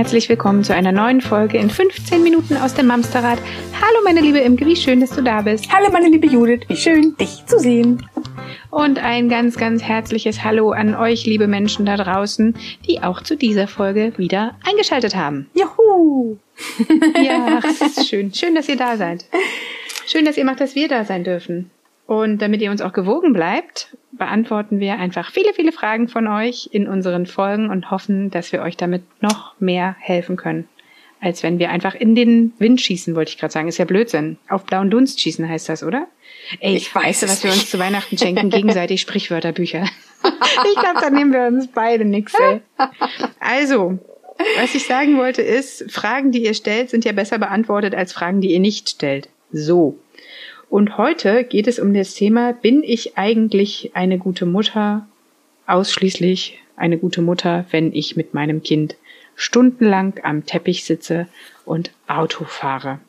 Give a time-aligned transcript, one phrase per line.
[0.00, 3.38] Herzlich willkommen zu einer neuen Folge in 15 Minuten aus dem Mamsterrad.
[3.82, 5.70] Hallo meine liebe Imke, wie schön, dass du da bist.
[5.70, 8.08] Hallo meine liebe Judith, wie schön, dich zu sehen.
[8.70, 12.56] Und ein ganz, ganz herzliches Hallo an euch, liebe Menschen da draußen,
[12.88, 15.50] die auch zu dieser Folge wieder eingeschaltet haben.
[15.52, 16.38] Juhu!
[17.22, 18.32] Ja, es ist schön.
[18.32, 19.26] Schön, dass ihr da seid.
[20.06, 21.70] Schön, dass ihr macht, dass wir da sein dürfen.
[22.10, 26.68] Und damit ihr uns auch gewogen bleibt, beantworten wir einfach viele, viele Fragen von euch
[26.72, 30.68] in unseren Folgen und hoffen, dass wir euch damit noch mehr helfen können.
[31.20, 33.68] Als wenn wir einfach in den Wind schießen, wollte ich gerade sagen.
[33.68, 34.38] Ist ja Blödsinn.
[34.48, 36.08] Auf blauen Dunst schießen heißt das, oder?
[36.58, 39.84] Ey, ich weiß, was wir uns zu Weihnachten schenken, gegenseitig Sprichwörterbücher.
[40.24, 42.60] ich glaube, da nehmen wir uns beide nix, ey.
[43.38, 44.00] Also,
[44.58, 48.40] was ich sagen wollte ist, Fragen, die ihr stellt, sind ja besser beantwortet als Fragen,
[48.40, 49.28] die ihr nicht stellt.
[49.52, 49.96] So.
[50.70, 55.08] Und heute geht es um das Thema, bin ich eigentlich eine gute Mutter?
[55.66, 58.94] Ausschließlich eine gute Mutter, wenn ich mit meinem Kind
[59.34, 61.26] stundenlang am Teppich sitze
[61.64, 63.00] und Auto fahre.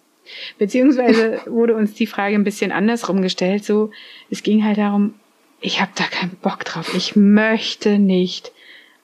[0.58, 3.92] Beziehungsweise wurde uns die Frage ein bisschen andersrum gestellt, so,
[4.32, 5.14] es ging halt darum,
[5.62, 8.52] ich habe da keinen Bock drauf, ich möchte nicht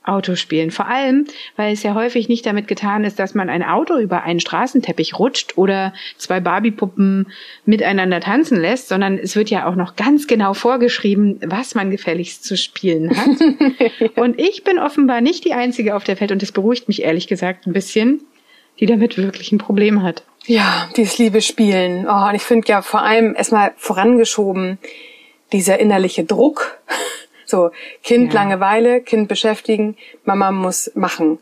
[0.07, 0.71] Auto spielen.
[0.71, 4.23] Vor allem, weil es ja häufig nicht damit getan ist, dass man ein Auto über
[4.23, 7.31] einen Straßenteppich rutscht oder zwei Barbiepuppen
[7.65, 12.43] miteinander tanzen lässt, sondern es wird ja auch noch ganz genau vorgeschrieben, was man gefälligst
[12.43, 14.15] zu spielen hat.
[14.15, 17.27] und ich bin offenbar nicht die Einzige auf der Welt, und das beruhigt mich ehrlich
[17.27, 18.21] gesagt ein bisschen,
[18.79, 20.23] die damit wirklich ein Problem hat.
[20.45, 22.07] Ja, dieses liebe Spielen.
[22.07, 24.77] Oh, und ich finde ja vor allem erstmal vorangeschoben,
[25.51, 26.77] dieser innerliche Druck,
[27.47, 27.71] so,
[28.03, 28.41] Kind ja.
[28.41, 31.39] Langeweile, Kind beschäftigen, Mama muss machen.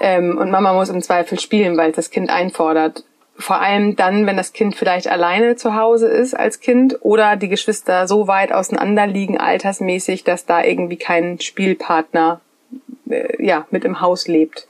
[0.00, 3.04] Ähm, und Mama muss im Zweifel spielen, weil das Kind einfordert.
[3.36, 7.48] Vor allem dann, wenn das Kind vielleicht alleine zu Hause ist als Kind oder die
[7.48, 12.40] Geschwister so weit auseinander liegen altersmäßig, dass da irgendwie kein Spielpartner
[13.10, 14.68] äh, ja mit im Haus lebt.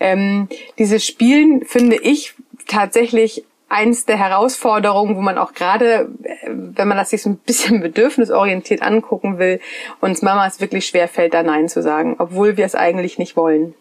[0.00, 2.34] Ähm, dieses Spielen finde ich
[2.66, 7.36] tatsächlich eins der Herausforderungen, wo man auch gerade, äh, wenn man das sich so ein
[7.36, 9.60] bisschen bedürfnisorientiert angucken will,
[10.00, 13.74] uns Mamas wirklich schwer fällt, da Nein zu sagen, obwohl wir es eigentlich nicht wollen.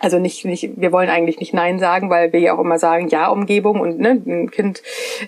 [0.00, 3.08] Also nicht, nicht, wir wollen eigentlich nicht Nein sagen, weil wir ja auch immer sagen,
[3.08, 4.80] ja, Umgebung und ne, ein Kind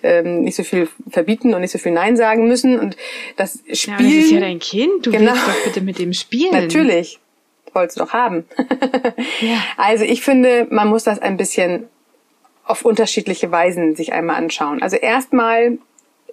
[0.04, 2.78] ähm, nicht so viel verbieten und nicht so viel Nein sagen müssen.
[2.78, 2.96] Und
[3.36, 3.94] das Spiel.
[3.94, 6.52] Ja, das ist ja dein Kind, du genau, willst doch bitte mit dem spielen.
[6.52, 7.18] Natürlich.
[7.72, 8.44] Wolltest du doch haben.
[9.40, 9.58] ja.
[9.76, 11.88] Also ich finde, man muss das ein bisschen
[12.70, 14.82] auf unterschiedliche Weisen sich einmal anschauen.
[14.82, 15.78] Also erstmal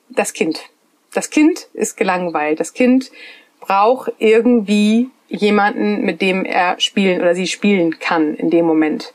[0.09, 0.69] das Kind.
[1.13, 2.59] Das Kind ist gelangweilt.
[2.59, 3.11] Das Kind
[3.59, 9.13] braucht irgendwie jemanden, mit dem er spielen oder sie spielen kann in dem Moment.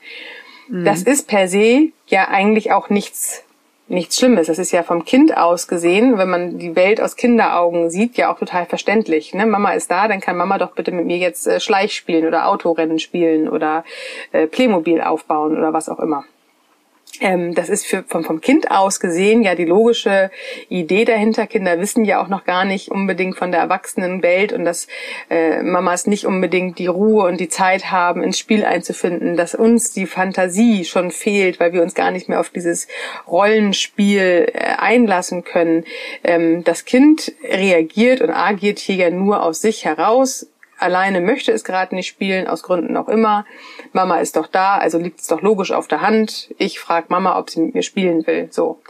[0.69, 0.85] Mhm.
[0.85, 3.45] Das ist per se ja eigentlich auch nichts
[3.89, 4.47] nichts Schlimmes.
[4.47, 8.33] Das ist ja vom Kind aus gesehen, wenn man die Welt aus Kinderaugen sieht, ja
[8.33, 9.35] auch total verständlich.
[9.35, 9.47] Ne?
[9.47, 12.49] Mama ist da, dann kann Mama doch bitte mit mir jetzt äh, Schleich spielen oder
[12.49, 13.85] Autorennen spielen oder
[14.33, 16.25] äh, Playmobil aufbauen oder was auch immer.
[17.21, 20.31] Ähm, das ist für, vom, vom Kind aus gesehen ja die logische
[20.69, 21.47] Idee dahinter.
[21.47, 24.89] Kinder wissen ja auch noch gar nicht unbedingt von der Erwachsenenwelt und dass
[25.29, 29.93] äh, Mamas nicht unbedingt die Ruhe und die Zeit haben, ins Spiel einzufinden, dass uns
[29.93, 32.89] die Fantasie schon fehlt, weil wir uns gar nicht mehr auf dieses
[33.27, 35.85] Rollenspiel äh, einlassen können.
[36.25, 40.47] Ähm, das Kind reagiert und agiert hier ja nur aus sich heraus,
[40.83, 43.47] alleine möchte es gerade nicht spielen, aus Gründen auch immer.
[43.93, 46.53] Mama ist doch da, also liegt es doch logisch auf der Hand.
[46.59, 48.49] Ich frage Mama, ob sie mit mir spielen will.
[48.51, 48.81] So.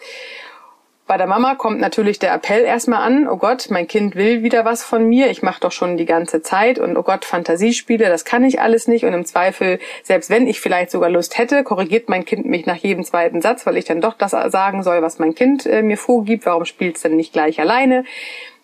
[1.12, 4.64] Bei der Mama kommt natürlich der Appell erstmal an, oh Gott, mein Kind will wieder
[4.64, 8.24] was von mir, ich mache doch schon die ganze Zeit und oh Gott, Fantasiespiele, das
[8.24, 12.08] kann ich alles nicht und im Zweifel, selbst wenn ich vielleicht sogar Lust hätte, korrigiert
[12.08, 15.18] mein Kind mich nach jedem zweiten Satz, weil ich dann doch das sagen soll, was
[15.18, 18.04] mein Kind äh, mir vorgibt, warum spielt es denn nicht gleich alleine?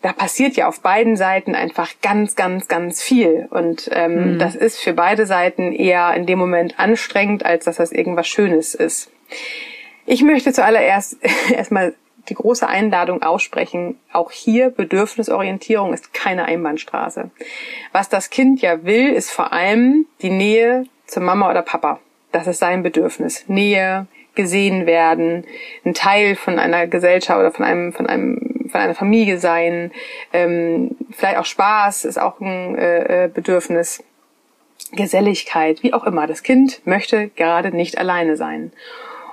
[0.01, 3.49] da passiert ja auf beiden Seiten einfach ganz, ganz, ganz viel.
[3.51, 4.39] Und ähm, mhm.
[4.39, 8.75] das ist für beide Seiten eher in dem Moment anstrengend, als dass das irgendwas Schönes
[8.75, 9.11] ist.
[10.07, 11.19] Ich möchte zuallererst
[11.53, 11.95] erstmal
[12.29, 13.99] die große Einladung aussprechen.
[14.13, 17.31] Auch hier Bedürfnisorientierung ist keine Einbahnstraße.
[17.93, 22.01] Was das Kind ja will, ist vor allem die Nähe zur Mama oder Papa.
[22.33, 23.45] Das ist sein Bedürfnis.
[23.49, 25.45] Nähe, gesehen werden,
[25.85, 29.91] ein Teil von einer Gesellschaft oder von einem, von einem von einer Familie sein,
[30.33, 34.05] ähm, vielleicht auch Spaß ist auch ein äh, äh, Bedürfnis,
[34.93, 36.27] Geselligkeit, wie auch immer.
[36.27, 38.73] Das Kind möchte gerade nicht alleine sein.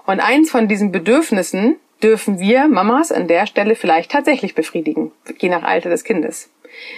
[0.05, 5.49] Und eins von diesen Bedürfnissen dürfen wir Mamas an der Stelle vielleicht tatsächlich befriedigen, je
[5.49, 6.49] nach Alter des Kindes.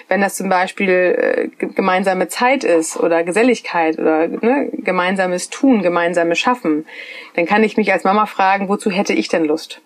[0.08, 0.90] Wenn das zum Beispiel
[1.60, 6.86] äh, gemeinsame Zeit ist oder Geselligkeit oder ne, gemeinsames Tun, gemeinsames Schaffen,
[7.36, 9.82] dann kann ich mich als Mama fragen, wozu hätte ich denn Lust?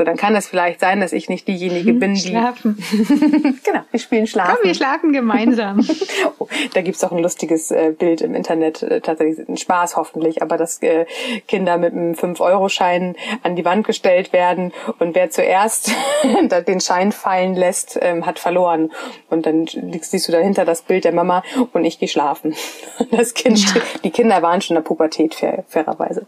[0.00, 2.20] So, dann kann es vielleicht sein, dass ich nicht diejenige bin, die.
[2.20, 2.82] Schlafen.
[3.64, 4.56] genau, wir spielen Schlafen.
[4.56, 5.86] Komm, wir schlafen gemeinsam.
[6.38, 10.40] oh, da gibt's doch ein lustiges äh, Bild im Internet, äh, tatsächlich ein Spaß hoffentlich,
[10.40, 11.04] aber dass äh,
[11.46, 15.92] Kinder mit einem 5-Euro-Schein an die Wand gestellt werden und wer zuerst
[16.66, 18.92] den Schein fallen lässt, ähm, hat verloren.
[19.28, 21.42] Und dann siehst du dahinter das Bild der Mama
[21.74, 22.54] und ich gehe schlafen.
[23.10, 23.82] Das Kind, ja.
[24.02, 26.26] die Kinder waren schon in der Pubertät, fair, fairerweise.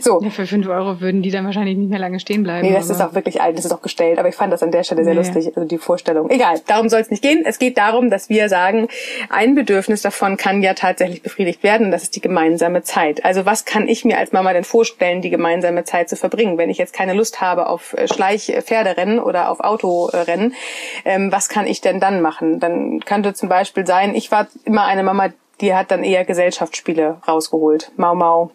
[0.00, 0.20] so.
[0.22, 2.66] Ja, für 5 Euro würden die dann wahrscheinlich nicht mehr lange stehen bleiben.
[2.66, 4.70] Nee, das ist auch wirklich alt, das ist auch gestellt, aber ich fand das an
[4.70, 5.18] der Stelle sehr nee.
[5.18, 6.30] lustig, also die Vorstellung.
[6.30, 7.42] Egal, darum soll es nicht gehen.
[7.44, 8.88] Es geht darum, dass wir sagen,
[9.28, 13.24] ein Bedürfnis davon kann ja tatsächlich befriedigt werden und das ist die gemeinsame Zeit.
[13.24, 16.70] Also was kann ich mir als Mama denn vorstellen, die gemeinsame Zeit zu verbringen, wenn
[16.70, 20.54] ich jetzt keine Lust habe auf äh, Schleich-Pferderennen oder auf Autorennen,
[21.04, 22.60] ähm, was kann ich denn dann machen?
[22.60, 25.30] Dann könnte zum Beispiel sein, ich war immer eine Mama,
[25.60, 27.92] die hat dann eher Gesellschaftsspiele rausgeholt.
[27.96, 28.50] Mau Mau,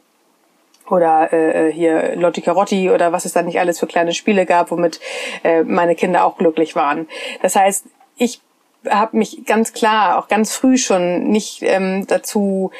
[0.92, 4.72] oder äh, hier Lotti Carotti oder was es da nicht alles für kleine Spiele gab,
[4.72, 5.00] womit
[5.44, 7.08] äh, meine Kinder auch glücklich waren.
[7.42, 7.86] Das heißt,
[8.18, 8.42] ich
[8.90, 12.72] habe mich ganz klar, auch ganz früh schon nicht ähm, dazu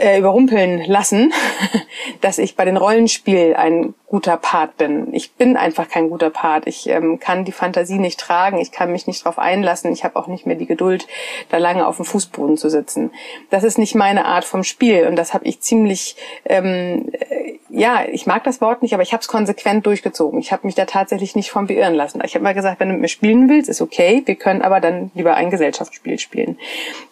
[0.00, 1.32] äh, überrumpeln lassen,
[2.20, 5.12] dass ich bei den Rollenspiel ein guter Part bin.
[5.12, 6.66] Ich bin einfach kein guter Part.
[6.66, 8.58] Ich ähm, kann die Fantasie nicht tragen.
[8.58, 9.92] Ich kann mich nicht darauf einlassen.
[9.92, 11.06] Ich habe auch nicht mehr die Geduld,
[11.50, 13.10] da lange auf dem Fußboden zu sitzen.
[13.50, 16.16] Das ist nicht meine Art vom Spiel und das habe ich ziemlich,
[16.46, 17.37] ähm, äh,
[17.78, 20.40] ja, ich mag das Wort nicht, aber ich habe es konsequent durchgezogen.
[20.40, 22.20] Ich habe mich da tatsächlich nicht von beirren lassen.
[22.24, 24.22] Ich habe mal gesagt, wenn du mit mir spielen willst, ist okay.
[24.26, 26.58] Wir können aber dann lieber ein Gesellschaftsspiel spielen.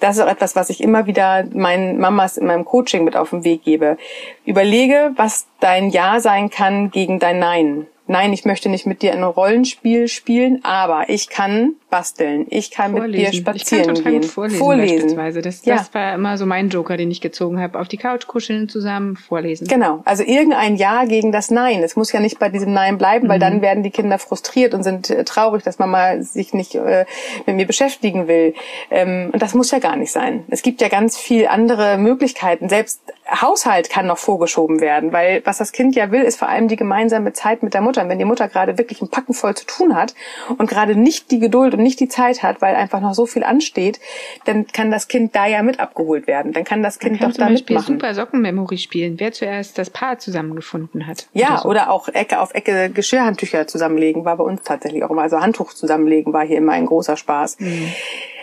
[0.01, 3.31] Das ist auch etwas, was ich immer wieder meinen Mamas in meinem Coaching mit auf
[3.31, 3.97] den Weg gebe.
[4.45, 9.13] Überlege, was dein Ja sein kann gegen dein Nein nein, ich möchte nicht mit dir
[9.13, 13.25] ein Rollenspiel spielen, aber ich kann basteln, ich kann vorlesen.
[13.25, 14.23] mit dir spazieren ich kann gehen.
[14.23, 14.95] vorlesen, vorlesen.
[14.95, 15.43] Beispielsweise.
[15.43, 15.77] Das, ja.
[15.77, 17.79] das war immer so mein Joker, den ich gezogen habe.
[17.79, 19.67] Auf die Couch kuscheln zusammen, vorlesen.
[19.69, 21.83] Genau, also irgendein Ja gegen das Nein.
[21.83, 23.41] Es muss ja nicht bei diesem Nein bleiben, weil mhm.
[23.41, 27.07] dann werden die Kinder frustriert und sind äh, traurig, dass Mama sich nicht äh,
[27.47, 28.55] mit mir beschäftigen will.
[28.91, 30.45] Ähm, und das muss ja gar nicht sein.
[30.49, 32.69] Es gibt ja ganz viel andere Möglichkeiten.
[32.69, 36.69] Selbst Haushalt kann noch vorgeschoben werden, weil was das Kind ja will, ist vor allem
[36.69, 38.03] die gemeinsame Zeit mit der Mutter.
[38.03, 40.15] Und wenn die Mutter gerade wirklich ein Packen voll zu tun hat
[40.59, 43.43] und gerade nicht die Geduld und nicht die Zeit hat, weil einfach noch so viel
[43.43, 44.01] ansteht,
[44.45, 46.53] dann kann das Kind da ja mit abgeholt werden.
[46.53, 47.95] Dann kann das Kind Man doch da mitmachen.
[47.95, 51.27] super Sockenmemory spielen, wer zuerst das Paar zusammengefunden hat.
[51.33, 51.69] Ja, oder, so.
[51.69, 55.23] oder auch Ecke auf Ecke Geschirrhandtücher zusammenlegen, war bei uns tatsächlich auch immer.
[55.23, 57.59] Also Handtuch zusammenlegen war hier immer ein großer Spaß.
[57.59, 57.93] Mhm.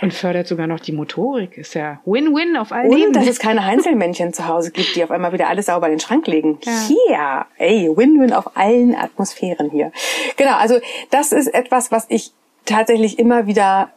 [0.04, 1.58] Und fördert sogar noch die Motorik.
[1.58, 3.14] Ist ja Win-Win auf allen Und Ebenen.
[3.14, 6.00] dass es keine Einzelmännchen zu Hause gibt, die auf einmal wieder alles sauber in den
[6.00, 6.60] Schrank legen.
[6.64, 6.72] Ja.
[6.88, 9.92] Hier, ey, Win-Win auf allen Atmosphären hier.
[10.38, 10.80] Genau, also
[11.10, 12.32] das ist etwas, was ich
[12.66, 13.90] tatsächlich immer wieder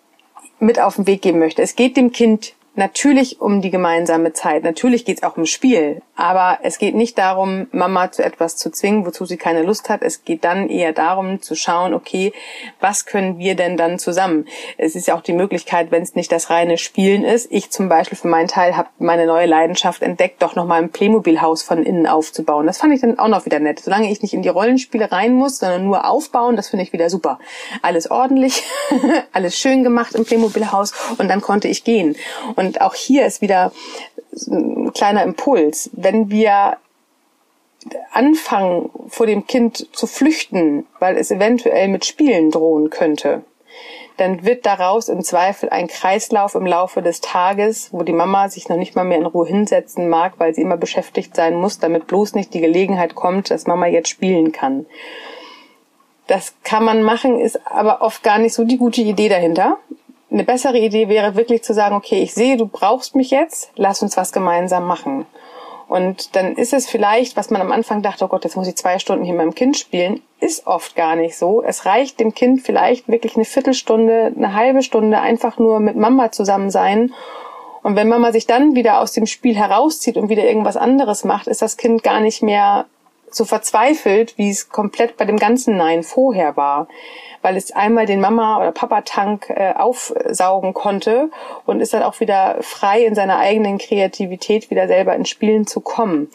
[0.59, 1.63] mit auf den Weg geben möchte.
[1.63, 4.65] Es geht dem Kind natürlich um die gemeinsame Zeit.
[4.65, 6.03] Natürlich geht es auch um Spiel.
[6.17, 10.03] Aber es geht nicht darum, Mama zu etwas zu zwingen, wozu sie keine Lust hat.
[10.03, 12.33] Es geht dann eher darum zu schauen, okay,
[12.81, 14.47] was können wir denn dann zusammen?
[14.79, 17.53] Es ist ja auch die Möglichkeit, wenn es nicht das reine Spielen ist.
[17.53, 21.63] Ich zum Beispiel für meinen Teil habe meine neue Leidenschaft entdeckt, doch nochmal ein Playmobil-Haus
[21.63, 22.67] von innen aufzubauen.
[22.67, 23.81] Das fand ich dann auch noch wieder nett.
[23.81, 27.11] Solange ich nicht in die Rollenspiele rein muss, sondern nur aufbauen, das finde ich wieder
[27.11, 27.39] super.
[27.83, 28.63] Alles ordentlich,
[29.33, 32.17] alles schön gemacht im Playmobil-Haus und dann konnte ich gehen.
[32.55, 33.73] Und auch hier ist wieder
[34.49, 35.91] ein kleiner Impuls.
[35.93, 36.77] Wenn wir
[38.13, 43.43] anfangen, vor dem Kind zu flüchten, weil es eventuell mit Spielen drohen könnte,
[44.17, 48.69] dann wird daraus im Zweifel ein Kreislauf im Laufe des Tages, wo die Mama sich
[48.69, 52.07] noch nicht mal mehr in Ruhe hinsetzen mag, weil sie immer beschäftigt sein muss, damit
[52.07, 54.87] bloß nicht die Gelegenheit kommt, dass Mama jetzt spielen kann.
[56.27, 59.79] Das kann man machen, ist aber oft gar nicht so die gute Idee dahinter,
[60.37, 64.03] eine bessere Idee wäre wirklich zu sagen, okay, ich sehe, du brauchst mich jetzt, lass
[64.03, 65.25] uns was gemeinsam machen.
[65.89, 68.77] Und dann ist es vielleicht, was man am Anfang dachte, oh Gott, jetzt muss ich
[68.77, 71.63] zwei Stunden hier mit meinem Kind spielen, ist oft gar nicht so.
[71.63, 76.31] Es reicht dem Kind vielleicht wirklich eine Viertelstunde, eine halbe Stunde einfach nur mit Mama
[76.33, 77.15] zusammen sein.
[77.83, 81.47] Und wenn Mama sich dann wieder aus dem Spiel herauszieht und wieder irgendwas anderes macht,
[81.47, 82.85] ist das Kind gar nicht mehr
[83.31, 86.89] so verzweifelt, wie es komplett bei dem ganzen Nein vorher war
[87.47, 91.31] weil es einmal den Mama- oder Papa-Tank äh, aufsaugen konnte
[91.65, 95.81] und ist dann auch wieder frei in seiner eigenen Kreativität wieder selber ins Spielen zu
[95.81, 96.29] kommen.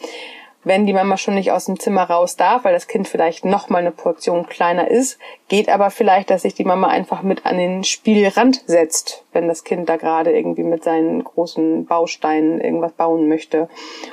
[0.64, 3.68] Wenn die Mama schon nicht aus dem Zimmer raus darf, weil das Kind vielleicht noch
[3.68, 5.18] mal eine Portion kleiner ist,
[5.48, 9.64] geht aber vielleicht, dass sich die Mama einfach mit an den Spielrand setzt, wenn das
[9.64, 13.68] Kind da gerade irgendwie mit seinen großen Bausteinen irgendwas bauen möchte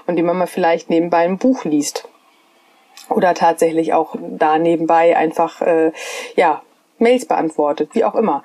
[0.05, 2.09] und die Mama vielleicht nebenbei ein Buch liest
[3.09, 5.91] oder tatsächlich auch da nebenbei einfach äh,
[6.35, 6.61] ja
[6.97, 8.43] Mails beantwortet, wie auch immer.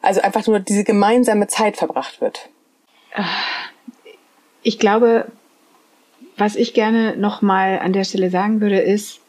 [0.00, 2.48] Also einfach nur diese gemeinsame Zeit verbracht wird.
[4.62, 5.26] Ich glaube,
[6.36, 9.20] was ich gerne nochmal an der Stelle sagen würde, ist,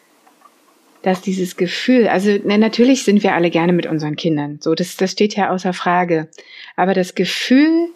[1.04, 4.96] dass dieses Gefühl, also ne, natürlich sind wir alle gerne mit unseren Kindern, so das,
[4.96, 6.30] das steht ja außer Frage.
[6.78, 7.90] Aber das Gefühl,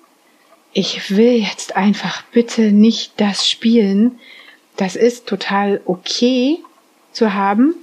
[0.73, 4.19] ich will jetzt einfach bitte nicht das spielen,
[4.77, 6.59] das ist total okay
[7.11, 7.75] zu haben.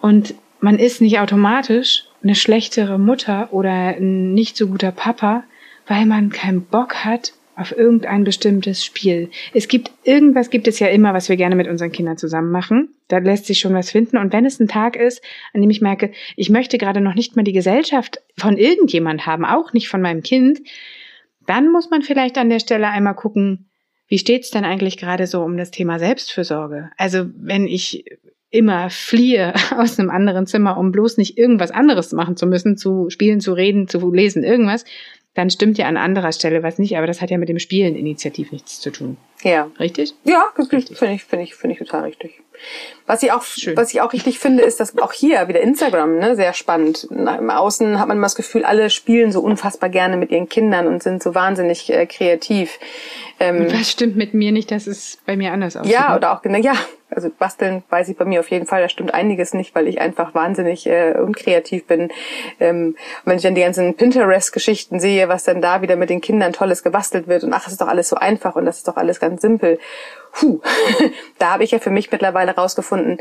[0.00, 5.44] Und man ist nicht automatisch eine schlechtere Mutter oder ein nicht so guter Papa,
[5.86, 9.30] weil man keinen Bock hat auf irgendein bestimmtes Spiel.
[9.52, 12.94] Es gibt irgendwas gibt es ja immer, was wir gerne mit unseren Kindern zusammen machen.
[13.08, 14.16] Da lässt sich schon was finden.
[14.16, 15.22] Und wenn es ein Tag ist,
[15.52, 19.44] an dem ich merke, ich möchte gerade noch nicht mal die Gesellschaft von irgendjemand haben,
[19.44, 20.60] auch nicht von meinem Kind,
[21.46, 23.69] dann muss man vielleicht an der Stelle einmal gucken,
[24.10, 26.90] wie steht's denn eigentlich gerade so um das Thema Selbstfürsorge?
[26.96, 28.04] Also wenn ich
[28.50, 33.08] immer fliehe aus einem anderen Zimmer, um bloß nicht irgendwas anderes machen zu müssen, zu
[33.08, 34.84] spielen, zu reden, zu lesen, irgendwas,
[35.34, 37.94] dann stimmt ja an anderer Stelle was nicht, aber das hat ja mit dem Spielen
[37.94, 39.16] initiativ nichts zu tun.
[39.42, 39.70] Ja.
[39.78, 40.14] Richtig?
[40.24, 40.76] Ja, finde
[41.14, 42.40] ich, finde ich, finde ich total richtig.
[43.06, 43.76] Was ich auch, Schön.
[43.76, 47.08] was ich auch richtig finde, ist, dass auch hier wieder Instagram, ne, sehr spannend.
[47.10, 50.86] Im Außen hat man immer das Gefühl, alle spielen so unfassbar gerne mit ihren Kindern
[50.86, 52.78] und sind so wahnsinnig äh, kreativ.
[53.40, 55.92] Ähm, was stimmt mit mir nicht, dass es bei mir anders aussieht?
[55.92, 56.74] Ja, oder auch, ja,
[57.10, 60.00] also basteln weiß ich bei mir auf jeden Fall, da stimmt einiges nicht, weil ich
[60.00, 62.10] einfach wahnsinnig äh, unkreativ bin.
[62.60, 66.52] Ähm, wenn ich dann die ganzen Pinterest-Geschichten sehe, was dann da wieder mit den Kindern
[66.52, 68.96] Tolles gebastelt wird und ach, es ist doch alles so einfach und das ist doch
[68.96, 69.78] alles ganz simpel.
[70.32, 70.60] Puh,
[71.38, 73.18] da habe ich ja für mich mittlerweile rausgefunden,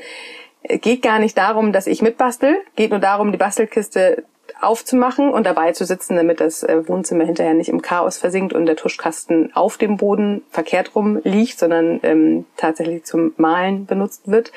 [0.63, 4.23] äh, geht gar nicht darum, dass ich mitbastel, geht nur darum, die Bastelkiste
[4.61, 8.65] aufzumachen und dabei zu sitzen, damit das äh, Wohnzimmer hinterher nicht im Chaos versinkt und
[8.65, 14.51] der Tuschkasten auf dem Boden verkehrt rum liegt, sondern ähm, tatsächlich zum Malen benutzt wird.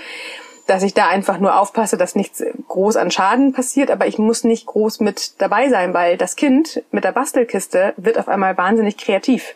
[0.67, 4.45] Dass ich da einfach nur aufpasse, dass nichts groß an Schaden passiert, aber ich muss
[4.45, 8.97] nicht groß mit dabei sein, weil das Kind mit der Bastelkiste wird auf einmal wahnsinnig
[8.97, 9.55] kreativ.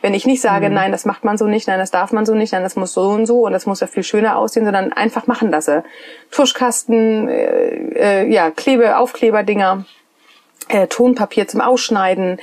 [0.00, 0.74] Wenn ich nicht sage, mhm.
[0.74, 2.92] nein, das macht man so nicht, nein, das darf man so nicht, nein, das muss
[2.92, 5.82] so und so und das muss ja viel schöner aussehen, sondern einfach machen lasse.
[6.30, 9.84] Tuschkasten, äh, äh, ja, Klebe, Aufkleberdinger,
[10.68, 12.38] äh, Tonpapier zum Ausschneiden,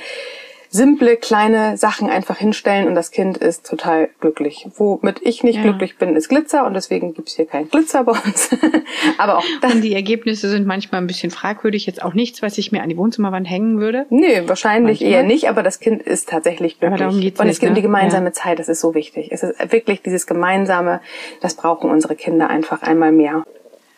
[0.70, 4.66] simple kleine Sachen einfach hinstellen und das Kind ist total glücklich.
[4.76, 5.62] Womit ich nicht ja.
[5.62, 8.50] glücklich bin, ist Glitzer und deswegen gibt's hier kein Glitzer bei uns.
[9.18, 9.74] Aber auch das.
[9.74, 11.86] Und die Ergebnisse sind manchmal ein bisschen fragwürdig.
[11.86, 14.06] Jetzt auch nichts, was ich mir an die Wohnzimmerwand hängen würde.
[14.10, 15.20] Nee, wahrscheinlich manchmal.
[15.20, 17.00] eher nicht, aber das Kind ist tatsächlich glücklich.
[17.00, 17.86] Aber darum geht's und es geht um die ne?
[17.86, 18.32] gemeinsame ja.
[18.32, 19.28] Zeit, das ist so wichtig.
[19.30, 21.00] Es ist wirklich dieses gemeinsame,
[21.40, 23.44] das brauchen unsere Kinder einfach einmal mehr.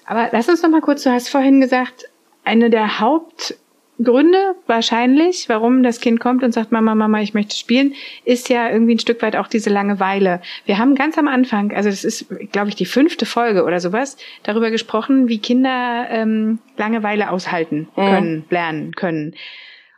[0.07, 2.09] Aber lass uns noch mal kurz, du hast vorhin gesagt,
[2.45, 3.57] eine der Haupt
[4.03, 8.71] Gründe wahrscheinlich, warum das Kind kommt und sagt, Mama, Mama, ich möchte spielen, ist ja
[8.71, 10.41] irgendwie ein Stück weit auch diese Langeweile.
[10.67, 14.17] Wir haben ganz am Anfang, also das ist, glaube ich, die fünfte Folge oder sowas,
[14.45, 18.01] darüber gesprochen, wie Kinder ähm, Langeweile aushalten mhm.
[18.01, 18.45] können, mhm.
[18.51, 19.35] lernen können.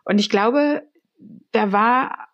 [0.05, 0.83] Und ich glaube,
[1.53, 2.30] da war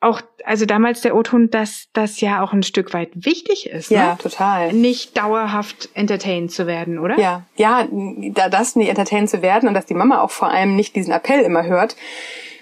[0.00, 3.90] auch, also damals der O-Ton, dass das ja auch ein Stück weit wichtig ist.
[3.90, 4.18] Ja, ne?
[4.22, 4.72] total.
[4.72, 7.18] Nicht dauerhaft entertained zu werden, oder?
[7.18, 10.76] Ja, ja, da das nicht entertained zu werden und dass die Mama auch vor allem
[10.76, 11.96] nicht diesen Appell immer hört,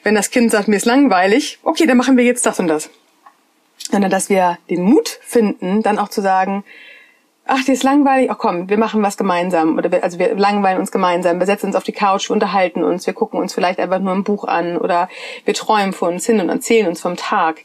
[0.02, 2.90] wenn das Kind sagt, mir ist langweilig, okay, dann machen wir jetzt das und das.
[3.76, 6.64] Sondern dass wir den Mut finden, dann auch zu sagen,
[7.46, 9.78] ach, dir ist langweilig, ach komm, wir machen was gemeinsam.
[9.78, 12.82] Oder wir, also wir langweilen uns gemeinsam, wir setzen uns auf die Couch, wir unterhalten
[12.82, 15.08] uns, wir gucken uns vielleicht einfach nur ein Buch an oder
[15.44, 17.62] wir träumen vor uns hin und erzählen uns vom Tag.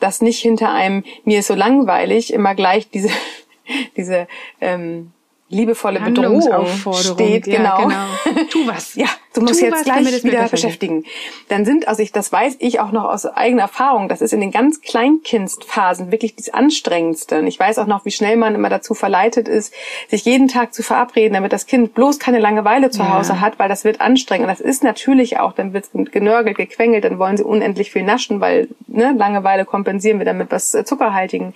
[0.00, 3.10] Dass nicht hinter einem, mir ist so langweilig, immer gleich diese,
[3.96, 4.26] diese
[4.60, 5.12] ähm,
[5.50, 7.88] liebevolle Bedrohung steht, ja, genau.
[7.88, 8.44] genau.
[8.50, 8.94] Tu was.
[8.94, 11.04] ja, du musst tu jetzt was, gleich wieder beschäftigen.
[11.48, 14.40] Dann sind, also ich, das weiß ich auch noch aus eigener Erfahrung, das ist in
[14.40, 17.38] den ganz Kleinkindphasen wirklich das Anstrengendste.
[17.38, 19.72] Und ich weiß auch noch, wie schnell man immer dazu verleitet ist,
[20.08, 23.14] sich jeden Tag zu verabreden, damit das Kind bloß keine Langeweile zu ja.
[23.14, 24.48] Hause hat, weil das wird anstrengend.
[24.48, 28.40] Und das ist natürlich auch, dann wird genörgelt, gequengelt, dann wollen sie unendlich viel naschen,
[28.40, 31.54] weil ne, Langeweile kompensieren wir damit was Zuckerhaltigen.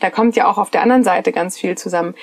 [0.00, 2.14] Da kommt ja auch auf der anderen Seite ganz viel zusammen.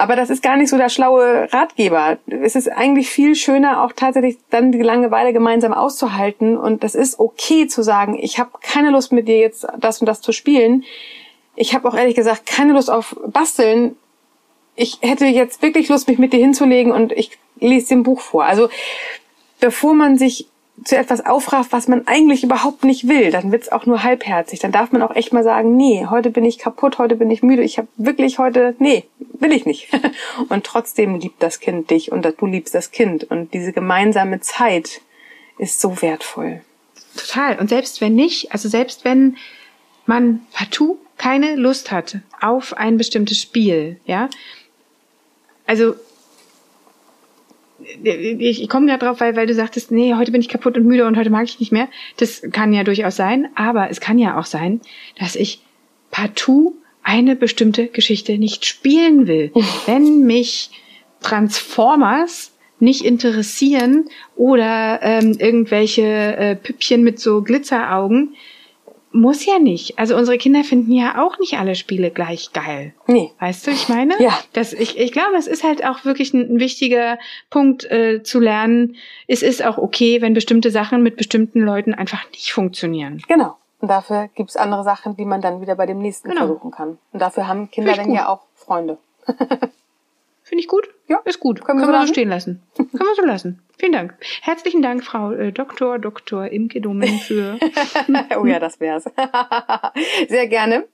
[0.00, 2.16] Aber das ist gar nicht so der schlaue Ratgeber.
[2.26, 6.56] Es ist eigentlich viel schöner, auch tatsächlich dann die Langeweile gemeinsam auszuhalten.
[6.56, 10.06] Und das ist okay zu sagen, ich habe keine Lust mit dir jetzt das und
[10.06, 10.84] das zu spielen.
[11.54, 13.94] Ich habe auch ehrlich gesagt keine Lust auf Basteln.
[14.74, 18.44] Ich hätte jetzt wirklich Lust, mich mit dir hinzulegen und ich lese ein Buch vor.
[18.44, 18.70] Also
[19.60, 20.48] bevor man sich
[20.82, 24.60] zu etwas aufrafft, was man eigentlich überhaupt nicht will, dann wird's auch nur halbherzig.
[24.60, 27.42] Dann darf man auch echt mal sagen, nee, heute bin ich kaputt, heute bin ich
[27.42, 29.04] müde, ich habe wirklich heute, nee,
[29.40, 29.88] will ich nicht.
[30.48, 33.24] Und trotzdem liebt das Kind dich und du liebst das Kind.
[33.24, 35.00] Und diese gemeinsame Zeit
[35.58, 36.60] ist so wertvoll.
[37.16, 37.58] Total.
[37.58, 39.36] Und selbst wenn nicht, also selbst wenn
[40.06, 44.30] man partout keine Lust hat auf ein bestimmtes Spiel, ja,
[45.66, 45.94] also
[48.02, 51.06] ich, komme gerade drauf, weil, weil du sagtest, nee, heute bin ich kaputt und müde
[51.06, 51.88] und heute mag ich nicht mehr.
[52.18, 54.80] Das kann ja durchaus sein, aber es kann ja auch sein,
[55.18, 55.62] dass ich
[56.10, 59.52] partout eine bestimmte Geschichte nicht spielen will.
[59.86, 60.70] Wenn mich
[61.20, 68.34] Transformers nicht interessieren oder ähm, irgendwelche äh, Püppchen mit so Glitzeraugen,
[69.12, 69.98] muss ja nicht.
[69.98, 72.94] Also unsere Kinder finden ja auch nicht alle Spiele gleich geil.
[73.06, 73.32] Nee.
[73.40, 74.14] Weißt du, ich meine?
[74.20, 74.38] Ja.
[74.52, 77.18] Das, ich, ich glaube, es ist halt auch wirklich ein, ein wichtiger
[77.50, 78.96] Punkt äh, zu lernen.
[79.26, 83.20] Es ist auch okay, wenn bestimmte Sachen mit bestimmten Leuten einfach nicht funktionieren.
[83.26, 83.56] Genau.
[83.80, 86.46] Und dafür gibt's andere Sachen, die man dann wieder bei dem nächsten Genau.
[86.46, 86.98] versuchen kann.
[87.12, 88.14] Und dafür haben Kinder dann gut.
[88.16, 88.98] ja auch Freunde.
[90.42, 90.88] Finde ich gut?
[91.06, 91.20] Ja.
[91.24, 91.64] Ist gut.
[91.64, 92.12] Können wir Können, so wir so lassen?
[92.12, 92.62] stehen lassen.
[92.76, 93.62] Können wir so lassen.
[93.78, 94.14] Vielen Dank.
[94.42, 95.98] Herzlichen Dank, Frau äh, Dr.
[95.98, 96.46] Dr.
[96.48, 97.58] Imke Dummen für
[98.38, 99.04] oh ja, das wär's.
[100.28, 100.84] Sehr gerne.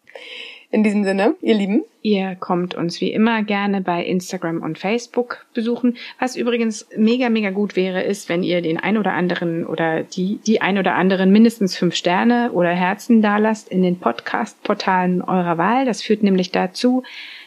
[0.76, 1.85] In diesem Sinne, ihr Lieben.
[2.02, 5.97] Ihr kommt uns wie immer gerne bei Instagram und Facebook besuchen.
[6.21, 10.38] Was übrigens mega, mega gut wäre, ist, wenn ihr den ein oder anderen oder die,
[10.47, 15.87] die ein oder anderen mindestens fünf Sterne oder Herzen dalasst in den Podcast-Portalen eurer Wahl.
[15.87, 17.04] Das führt nämlich dazu,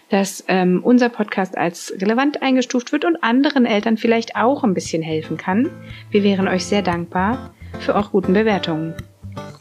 [0.10, 5.04] dass ähm, unser Podcast als relevant eingestuft wird und anderen Eltern vielleicht auch ein bisschen
[5.04, 5.70] helfen kann.
[6.10, 8.96] Wir wären euch sehr dankbar für eure guten Bewertungen.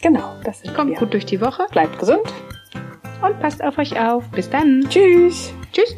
[0.01, 0.97] Genau, das sind Kommt wir.
[0.97, 2.23] gut durch die Woche Bleibt gesund
[3.23, 4.25] und passt auf euch auf.
[4.31, 4.87] Bis dann.
[4.89, 5.53] Tschüss.
[5.73, 5.97] Tschüss.